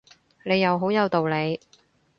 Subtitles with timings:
[0.45, 1.59] 你又好有道理